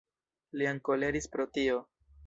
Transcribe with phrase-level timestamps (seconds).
[0.61, 1.81] Lian koleris pro tio.